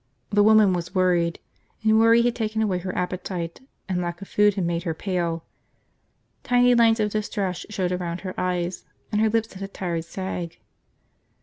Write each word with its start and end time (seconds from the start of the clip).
The 0.31 0.41
woman 0.41 0.73
was 0.73 0.95
worried, 0.95 1.37
and 1.83 1.99
worry 1.99 2.23
had 2.23 2.35
taken 2.35 2.63
away 2.63 2.79
her 2.79 2.97
appetite, 2.97 3.61
and 3.87 4.01
lack 4.01 4.19
of 4.19 4.27
food 4.27 4.55
had 4.55 4.65
made 4.65 4.81
her 4.81 4.95
pale. 4.95 5.45
Tiny 6.41 6.73
lines 6.73 6.99
of 6.99 7.11
distress 7.11 7.67
showed 7.69 7.91
around 7.91 8.21
her 8.21 8.33
eyes 8.35 8.83
and 9.11 9.21
her 9.21 9.29
lips 9.29 9.53
had 9.53 9.61
a 9.61 9.67
tired 9.67 10.03
sag. 10.05 10.57